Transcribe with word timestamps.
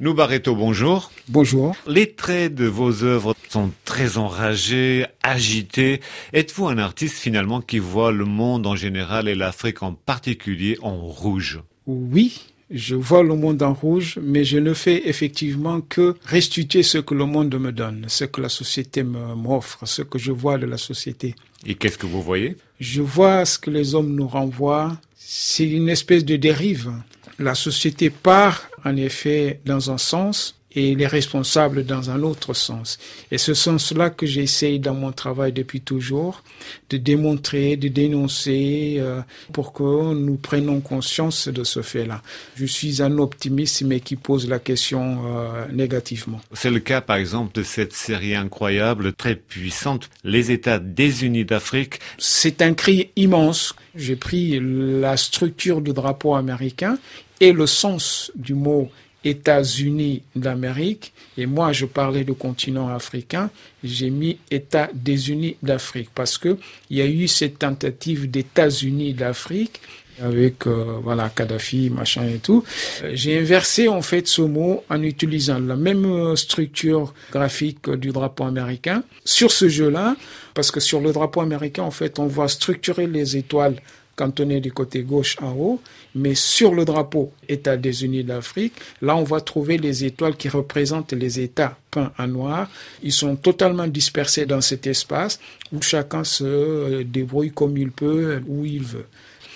Nous 0.00 0.14
Barreto, 0.14 0.54
bonjour. 0.54 1.10
Bonjour. 1.28 1.74
Les 1.88 2.12
traits 2.12 2.54
de 2.54 2.66
vos 2.66 3.02
œuvres 3.02 3.34
sont 3.48 3.72
très 3.84 4.16
enragés, 4.16 5.06
agités. 5.24 6.00
Êtes-vous 6.32 6.68
un 6.68 6.78
artiste 6.78 7.16
finalement 7.16 7.60
qui 7.60 7.80
voit 7.80 8.12
le 8.12 8.24
monde 8.24 8.66
en 8.68 8.76
général 8.76 9.26
et 9.26 9.34
l'Afrique 9.34 9.82
en 9.82 9.94
particulier 9.94 10.78
en 10.82 10.94
rouge? 10.98 11.60
Oui, 11.86 12.38
je 12.70 12.94
vois 12.94 13.24
le 13.24 13.34
monde 13.34 13.60
en 13.62 13.74
rouge, 13.74 14.20
mais 14.22 14.44
je 14.44 14.58
ne 14.58 14.72
fais 14.72 15.08
effectivement 15.08 15.80
que 15.80 16.14
restituer 16.24 16.84
ce 16.84 16.98
que 16.98 17.14
le 17.14 17.24
monde 17.24 17.58
me 17.58 17.72
donne, 17.72 18.04
ce 18.06 18.24
que 18.24 18.40
la 18.40 18.50
société 18.50 19.02
m'offre, 19.02 19.84
ce 19.84 20.02
que 20.02 20.18
je 20.18 20.30
vois 20.30 20.58
de 20.58 20.66
la 20.66 20.78
société. 20.78 21.34
Et 21.66 21.74
qu'est-ce 21.74 21.98
que 21.98 22.06
vous 22.06 22.22
voyez? 22.22 22.56
Je 22.78 23.02
vois 23.02 23.44
ce 23.44 23.58
que 23.58 23.70
les 23.70 23.96
hommes 23.96 24.14
nous 24.14 24.28
renvoient. 24.28 24.96
C'est 25.16 25.68
une 25.68 25.88
espèce 25.88 26.24
de 26.24 26.36
dérive. 26.36 26.92
La 27.38 27.54
société 27.54 28.10
part 28.10 28.68
en 28.84 28.96
effet 28.96 29.60
dans 29.64 29.90
un 29.90 29.98
sens 29.98 30.57
et 30.72 30.94
les 30.94 31.06
responsables 31.06 31.84
dans 31.84 32.10
un 32.10 32.22
autre 32.22 32.52
sens. 32.54 32.98
Et 33.30 33.38
ce 33.38 33.54
sens-là 33.54 34.10
que 34.10 34.26
j'essaye 34.26 34.78
dans 34.78 34.94
mon 34.94 35.12
travail 35.12 35.52
depuis 35.52 35.80
toujours, 35.80 36.42
de 36.90 36.98
démontrer, 36.98 37.76
de 37.76 37.88
dénoncer, 37.88 38.96
euh, 38.98 39.20
pour 39.52 39.72
que 39.72 40.14
nous 40.14 40.36
prenions 40.36 40.80
conscience 40.80 41.48
de 41.48 41.64
ce 41.64 41.82
fait-là. 41.82 42.22
Je 42.56 42.66
suis 42.66 43.02
un 43.02 43.18
optimiste, 43.18 43.82
mais 43.82 44.00
qui 44.00 44.16
pose 44.16 44.48
la 44.48 44.58
question 44.58 45.20
euh, 45.26 45.66
négativement. 45.72 46.40
C'est 46.52 46.70
le 46.70 46.80
cas, 46.80 47.00
par 47.00 47.16
exemple, 47.16 47.54
de 47.54 47.62
cette 47.62 47.94
série 47.94 48.34
incroyable, 48.34 49.12
très 49.14 49.36
puissante, 49.36 50.10
Les 50.24 50.50
États 50.50 50.78
désunis 50.78 51.44
d'Afrique. 51.44 52.00
C'est 52.18 52.60
un 52.62 52.74
cri 52.74 53.10
immense. 53.16 53.74
J'ai 53.94 54.16
pris 54.16 54.60
la 54.60 55.16
structure 55.16 55.80
du 55.80 55.92
drapeau 55.92 56.34
américain 56.34 56.98
et 57.40 57.52
le 57.52 57.66
sens 57.66 58.30
du 58.34 58.54
mot 58.54 58.90
États-Unis 59.24 60.22
d'Amérique, 60.36 61.12
et 61.36 61.46
moi 61.46 61.72
je 61.72 61.86
parlais 61.86 62.24
du 62.24 62.34
continent 62.34 62.88
africain, 62.88 63.50
j'ai 63.82 64.10
mis 64.10 64.38
États 64.50 64.90
des 64.94 65.30
Unis 65.30 65.56
d'Afrique 65.62 66.10
parce 66.14 66.38
que 66.38 66.56
il 66.90 66.98
y 66.98 67.02
a 67.02 67.06
eu 67.06 67.28
cette 67.28 67.58
tentative 67.58 68.30
d'États-Unis 68.30 69.14
d'Afrique 69.14 69.80
avec 70.20 70.66
euh, 70.66 70.98
voilà 71.02 71.30
Kadhafi 71.30 71.90
machin 71.90 72.26
et 72.28 72.38
tout. 72.38 72.64
Euh, 73.02 73.10
j'ai 73.14 73.38
inversé 73.38 73.88
en 73.88 74.02
fait 74.02 74.26
ce 74.26 74.42
mot 74.42 74.84
en 74.90 75.02
utilisant 75.02 75.58
la 75.58 75.76
même 75.76 76.04
euh, 76.04 76.36
structure 76.36 77.14
graphique 77.30 77.88
du 77.90 78.10
drapeau 78.10 78.44
américain 78.44 79.02
sur 79.24 79.50
ce 79.50 79.68
jeu-là 79.68 80.16
parce 80.54 80.70
que 80.70 80.80
sur 80.80 81.00
le 81.00 81.12
drapeau 81.12 81.40
américain 81.40 81.82
en 81.82 81.90
fait 81.90 82.18
on 82.18 82.26
voit 82.26 82.48
structurer 82.48 83.06
les 83.06 83.36
étoiles 83.36 83.76
cantonné 84.18 84.60
du 84.60 84.72
côté 84.72 85.02
gauche 85.02 85.36
en 85.40 85.52
haut, 85.52 85.80
mais 86.14 86.34
sur 86.34 86.74
le 86.74 86.84
drapeau 86.84 87.32
État 87.48 87.76
des 87.76 88.04
Unis 88.04 88.24
d'Afrique, 88.24 88.74
là 89.00 89.14
on 89.16 89.22
va 89.22 89.40
trouver 89.40 89.78
les 89.78 90.04
étoiles 90.04 90.36
qui 90.36 90.48
représentent 90.48 91.12
les 91.12 91.38
États 91.38 91.78
peints 91.92 92.12
en 92.18 92.26
noir. 92.26 92.68
Ils 93.04 93.12
sont 93.12 93.36
totalement 93.36 93.86
dispersés 93.86 94.44
dans 94.44 94.60
cet 94.60 94.88
espace 94.88 95.38
où 95.72 95.80
chacun 95.80 96.24
se 96.24 97.02
débrouille 97.02 97.52
comme 97.52 97.76
il 97.78 97.92
peut, 97.92 98.40
où 98.48 98.64
il 98.64 98.82
veut. 98.82 99.06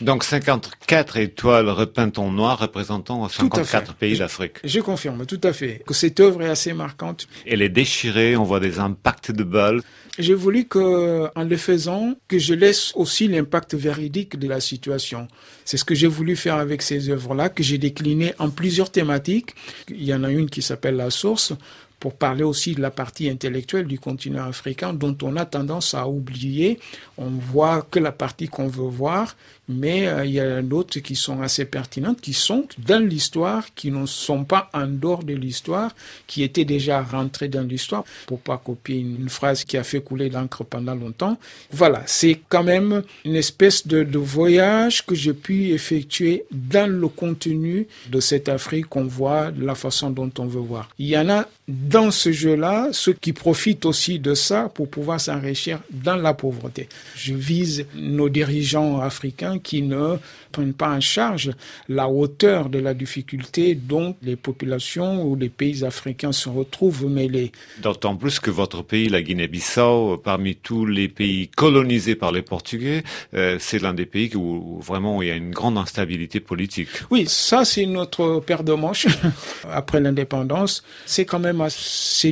Donc 0.00 0.24
54 0.24 1.18
étoiles 1.18 1.68
repeintes 1.68 2.18
en 2.18 2.30
noir 2.30 2.58
représentant 2.58 3.28
54 3.28 3.94
pays 3.94 4.18
d'Afrique. 4.18 4.54
Je 4.64 4.80
confirme, 4.80 5.26
tout 5.26 5.40
à 5.42 5.52
fait, 5.52 5.82
que 5.86 5.92
cette 5.92 6.20
œuvre 6.20 6.42
est 6.42 6.48
assez 6.48 6.72
marquante. 6.72 7.28
Elle 7.46 7.60
est 7.60 7.68
déchirée, 7.68 8.34
on 8.36 8.44
voit 8.44 8.60
des 8.60 8.78
impacts 8.78 9.30
de 9.30 9.44
balles. 9.44 9.82
J'ai 10.18 10.34
voulu 10.34 10.66
que, 10.66 11.28
en 11.34 11.44
le 11.44 11.56
faisant, 11.56 12.14
que 12.28 12.38
je 12.38 12.54
laisse 12.54 12.92
aussi 12.94 13.28
l'impact 13.28 13.74
véridique 13.74 14.38
de 14.38 14.48
la 14.48 14.60
situation. 14.60 15.28
C'est 15.64 15.76
ce 15.76 15.84
que 15.84 15.94
j'ai 15.94 16.06
voulu 16.06 16.34
faire 16.34 16.56
avec 16.56 16.82
ces 16.82 17.10
œuvres-là, 17.10 17.48
que 17.48 17.62
j'ai 17.62 17.78
déclinées 17.78 18.34
en 18.38 18.50
plusieurs 18.50 18.90
thématiques. 18.90 19.54
Il 19.88 20.04
y 20.04 20.14
en 20.14 20.24
a 20.24 20.30
une 20.30 20.50
qui 20.50 20.62
s'appelle 20.62 20.96
La 20.96 21.10
Source, 21.10 21.52
pour 22.00 22.14
parler 22.14 22.42
aussi 22.42 22.74
de 22.74 22.80
la 22.80 22.90
partie 22.90 23.28
intellectuelle 23.28 23.86
du 23.86 23.98
continent 24.00 24.44
africain 24.44 24.94
dont 24.94 25.16
on 25.22 25.36
a 25.36 25.44
tendance 25.44 25.94
à 25.94 26.08
oublier. 26.08 26.80
On 27.18 27.28
voit 27.28 27.86
que 27.90 27.98
la 27.98 28.10
partie 28.10 28.48
qu'on 28.48 28.68
veut 28.68 28.88
voir, 28.88 29.36
mais 29.70 30.08
euh, 30.08 30.24
il 30.24 30.32
y 30.32 30.40
a 30.40 30.62
d'autres 30.62 30.98
qui 30.98 31.14
sont 31.14 31.40
assez 31.42 31.64
pertinentes, 31.64 32.20
qui 32.20 32.32
sont 32.32 32.66
dans 32.78 33.02
l'histoire, 33.02 33.72
qui 33.74 33.90
ne 33.90 34.04
sont 34.04 34.44
pas 34.44 34.68
en 34.74 34.86
dehors 34.86 35.22
de 35.22 35.34
l'histoire, 35.34 35.94
qui 36.26 36.42
étaient 36.42 36.64
déjà 36.64 37.02
rentrées 37.02 37.48
dans 37.48 37.62
l'histoire, 37.62 38.04
pour 38.26 38.40
pas 38.40 38.58
copier 38.58 38.98
une, 38.98 39.28
phrase 39.28 39.64
qui 39.64 39.76
a 39.76 39.84
fait 39.84 40.00
couler 40.00 40.28
l'encre 40.28 40.64
pendant 40.64 40.94
longtemps. 40.94 41.38
Voilà, 41.70 42.02
c'est 42.06 42.40
quand 42.48 42.64
même 42.64 43.02
une 43.24 43.36
espèce 43.36 43.86
de, 43.86 44.18
voyage 44.18 45.06
que 45.06 45.14
j'ai 45.14 45.32
pu 45.32 45.68
effectuer 45.70 46.44
dans 46.50 46.90
le 46.90 47.08
contenu 47.08 47.86
de 48.10 48.20
cette 48.20 48.48
Afrique 48.48 48.86
qu'on 48.86 49.04
voit, 49.04 49.50
de 49.50 49.64
la 49.64 49.74
façon 49.74 50.10
dont 50.10 50.30
on 50.38 50.46
veut 50.46 50.60
voir. 50.60 50.88
Il 50.98 51.06
y 51.06 51.16
en 51.16 51.28
a 51.28 51.46
dans 51.90 52.12
ce 52.12 52.30
jeu-là 52.30 52.88
ceux 52.92 53.12
qui 53.12 53.32
profitent 53.32 53.84
aussi 53.84 54.20
de 54.20 54.34
ça 54.34 54.70
pour 54.72 54.88
pouvoir 54.88 55.20
s'enrichir 55.20 55.80
dans 55.90 56.14
la 56.16 56.34
pauvreté. 56.34 56.88
Je 57.16 57.34
vise 57.34 57.84
nos 57.96 58.28
dirigeants 58.28 59.00
africains 59.00 59.58
qui 59.58 59.82
ne 59.82 60.16
prennent 60.52 60.72
pas 60.72 60.90
en 60.90 61.00
charge 61.00 61.50
la 61.88 62.08
hauteur 62.08 62.68
de 62.68 62.78
la 62.78 62.94
difficulté 62.94 63.74
dont 63.74 64.16
les 64.22 64.36
populations 64.36 65.24
ou 65.24 65.34
les 65.36 65.48
pays 65.48 65.84
africains 65.84 66.32
se 66.32 66.48
retrouvent 66.48 67.06
mêlés. 67.06 67.50
D'autant 67.82 68.16
plus 68.16 68.38
que 68.38 68.50
votre 68.50 68.82
pays, 68.82 69.08
la 69.08 69.22
Guinée-Bissau, 69.22 70.18
parmi 70.18 70.56
tous 70.56 70.86
les 70.86 71.08
pays 71.08 71.48
colonisés 71.48 72.14
par 72.14 72.30
les 72.30 72.42
Portugais, 72.42 73.02
euh, 73.34 73.56
c'est 73.58 73.80
l'un 73.80 73.94
des 73.94 74.06
pays 74.06 74.34
où 74.36 74.80
vraiment 74.80 75.22
il 75.22 75.28
y 75.28 75.30
a 75.30 75.36
une 75.36 75.50
grande 75.50 75.78
instabilité 75.78 76.38
politique. 76.40 76.88
Oui, 77.10 77.24
ça 77.26 77.64
c'est 77.64 77.86
notre 77.86 78.40
paire 78.40 78.62
de 78.62 78.74
manches 78.74 79.06
après 79.72 80.00
l'indépendance. 80.00 80.84
C'est 81.06 81.24
quand 81.24 81.40
même 81.40 81.60
assez 81.60 81.79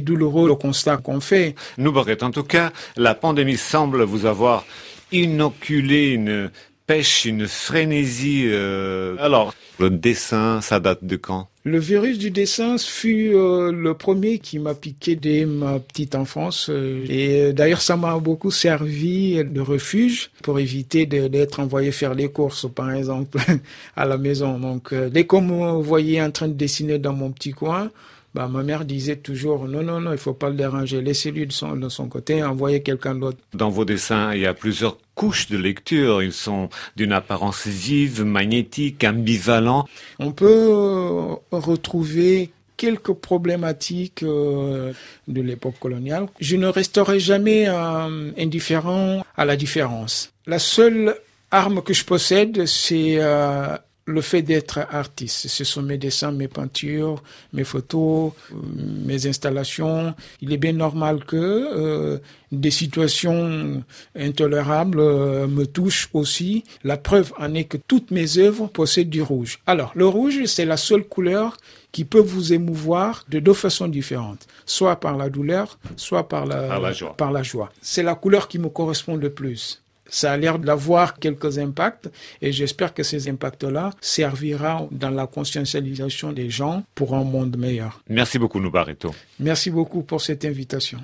douloureux 0.00 0.48
le 0.48 0.54
constat 0.54 0.98
qu'on 0.98 1.20
fait. 1.20 1.54
Nous, 1.76 1.92
en 1.96 2.30
tout 2.30 2.44
cas, 2.44 2.72
la 2.96 3.14
pandémie 3.14 3.56
semble 3.56 4.02
vous 4.02 4.26
avoir 4.26 4.64
inoculé 5.12 6.08
une 6.08 6.50
pêche, 6.86 7.24
une 7.24 7.46
frénésie. 7.46 8.44
Euh... 8.46 9.16
Alors, 9.20 9.54
le 9.78 9.90
dessin, 9.90 10.60
ça 10.60 10.80
date 10.80 11.04
de 11.04 11.16
quand? 11.16 11.48
Le 11.64 11.78
virus 11.78 12.18
du 12.18 12.30
dessin 12.30 12.78
fut 12.78 13.32
euh, 13.34 13.70
le 13.70 13.94
premier 13.94 14.38
qui 14.38 14.58
m'a 14.58 14.74
piqué 14.74 15.16
dès 15.16 15.44
ma 15.44 15.78
petite 15.78 16.14
enfance. 16.14 16.68
Euh, 16.70 17.04
et 17.08 17.42
euh, 17.42 17.52
d'ailleurs, 17.52 17.82
ça 17.82 17.96
m'a 17.96 18.18
beaucoup 18.18 18.50
servi 18.50 19.44
de 19.44 19.60
refuge 19.60 20.30
pour 20.42 20.58
éviter 20.58 21.04
d'être 21.06 21.60
envoyé 21.60 21.92
faire 21.92 22.14
les 22.14 22.28
courses, 22.28 22.66
par 22.74 22.90
exemple, 22.92 23.38
à 23.96 24.04
la 24.06 24.16
maison. 24.16 24.58
Donc, 24.58 24.94
dès 24.94 25.26
qu'on 25.26 25.42
me 25.42 25.82
voyait 25.82 26.22
en 26.22 26.30
train 26.30 26.48
de 26.48 26.54
dessiner 26.54 26.98
dans 26.98 27.12
mon 27.12 27.30
petit 27.30 27.52
coin, 27.52 27.90
bah, 28.34 28.48
ma 28.48 28.62
mère 28.62 28.84
disait 28.84 29.16
toujours 29.16 29.66
non, 29.66 29.82
non, 29.82 30.00
non, 30.00 30.12
il 30.12 30.18
faut 30.18 30.34
pas 30.34 30.50
le 30.50 30.56
déranger, 30.56 31.00
laissez-lui 31.00 31.46
de 31.46 31.52
son, 31.52 31.76
de 31.76 31.88
son 31.88 32.08
côté, 32.08 32.42
envoyez 32.42 32.82
quelqu'un 32.82 33.14
d'autre. 33.14 33.38
Dans 33.54 33.70
vos 33.70 33.84
dessins, 33.84 34.34
il 34.34 34.40
y 34.42 34.46
a 34.46 34.54
plusieurs 34.54 34.98
couches 35.14 35.48
de 35.48 35.58
lecture. 35.58 36.22
Ils 36.22 36.32
sont 36.32 36.68
d'une 36.96 37.12
apparence 37.12 37.66
vive, 37.66 38.22
magnétique, 38.24 39.02
ambivalent. 39.04 39.86
On 40.18 40.30
peut 40.30 40.70
retrouver 41.50 42.50
quelques 42.78 43.12
problématiques 43.12 44.22
euh, 44.22 44.92
de 45.26 45.42
l'époque 45.42 45.78
coloniale. 45.78 46.28
Je 46.40 46.56
ne 46.56 46.68
resterai 46.68 47.20
jamais 47.20 47.68
euh, 47.68 48.30
indifférent 48.38 49.24
à 49.36 49.44
la 49.44 49.56
différence. 49.56 50.32
La 50.46 50.58
seule 50.58 51.16
arme 51.50 51.82
que 51.82 51.92
je 51.92 52.04
possède, 52.04 52.66
c'est 52.66 53.16
euh, 53.18 53.76
le 54.08 54.22
fait 54.22 54.40
d'être 54.42 54.78
artiste. 54.90 55.48
Ce 55.48 55.64
sont 55.64 55.82
mes 55.82 55.98
dessins, 55.98 56.32
mes 56.32 56.48
peintures, 56.48 57.22
mes 57.52 57.62
photos, 57.64 58.32
mes 59.04 59.26
installations. 59.26 60.14
Il 60.40 60.52
est 60.52 60.56
bien 60.56 60.72
normal 60.72 61.24
que 61.26 61.36
euh, 61.36 62.18
des 62.50 62.70
situations 62.70 63.84
intolérables 64.16 65.00
euh, 65.00 65.46
me 65.46 65.66
touchent 65.66 66.08
aussi. 66.14 66.64
La 66.84 66.96
preuve 66.96 67.34
en 67.38 67.52
est 67.54 67.64
que 67.64 67.76
toutes 67.76 68.10
mes 68.10 68.38
œuvres 68.38 68.68
possèdent 68.68 69.10
du 69.10 69.20
rouge. 69.20 69.58
Alors, 69.66 69.92
le 69.94 70.06
rouge, 70.06 70.42
c'est 70.46 70.64
la 70.64 70.78
seule 70.78 71.04
couleur 71.04 71.58
qui 71.92 72.06
peut 72.06 72.18
vous 72.18 72.54
émouvoir 72.54 73.26
de 73.28 73.40
deux 73.40 73.52
façons 73.52 73.88
différentes, 73.88 74.46
soit 74.64 74.96
par 74.96 75.18
la 75.18 75.28
douleur, 75.28 75.78
soit 75.96 76.28
par 76.28 76.46
la, 76.46 76.80
Par 77.16 77.30
la 77.30 77.42
joie. 77.42 77.70
C'est 77.82 78.02
la 78.02 78.14
couleur 78.14 78.48
qui 78.48 78.58
me 78.58 78.68
correspond 78.70 79.16
le 79.16 79.30
plus 79.30 79.82
ça 80.08 80.32
a 80.32 80.36
l'air 80.36 80.58
d'avoir 80.58 81.18
quelques 81.18 81.58
impacts 81.58 82.10
et 82.42 82.52
j'espère 82.52 82.94
que 82.94 83.02
ces 83.02 83.28
impacts-là 83.28 83.90
serviront 84.00 84.88
dans 84.90 85.10
la 85.10 85.26
conscientisation 85.26 86.32
des 86.32 86.50
gens 86.50 86.82
pour 86.94 87.14
un 87.14 87.24
monde 87.24 87.56
meilleur. 87.56 88.00
Merci 88.08 88.38
beaucoup, 88.38 88.60
Noubareto. 88.60 89.14
Merci 89.40 89.70
beaucoup 89.70 90.02
pour 90.02 90.20
cette 90.20 90.44
invitation. 90.44 90.98